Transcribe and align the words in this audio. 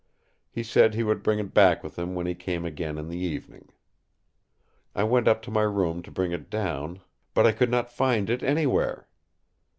He 0.49 0.63
said 0.63 0.95
he 0.95 1.03
would 1.03 1.21
bring 1.21 1.37
it 1.37 1.53
back 1.53 1.83
with 1.83 1.95
him 1.99 2.15
when 2.15 2.25
he 2.25 2.33
came 2.33 2.65
again 2.65 2.97
in 2.97 3.07
the 3.07 3.19
evening. 3.19 3.69
I 4.95 5.03
went 5.03 5.27
up 5.27 5.43
to 5.43 5.51
my 5.51 5.61
room 5.61 6.01
to 6.01 6.09
bring 6.09 6.31
it 6.31 6.49
down; 6.49 7.01
but 7.35 7.45
I 7.45 7.51
could 7.51 7.69
not 7.69 7.93
find 7.93 8.27
it 8.27 8.41
anywhere. 8.41 9.07